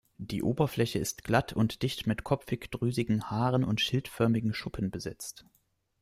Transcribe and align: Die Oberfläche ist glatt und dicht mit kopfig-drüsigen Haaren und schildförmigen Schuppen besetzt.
Die 0.17 0.41
Oberfläche 0.41 0.97
ist 0.97 1.23
glatt 1.23 1.53
und 1.53 1.83
dicht 1.83 2.07
mit 2.07 2.23
kopfig-drüsigen 2.23 3.29
Haaren 3.29 3.63
und 3.63 3.79
schildförmigen 3.81 4.51
Schuppen 4.55 4.89
besetzt. 4.89 5.45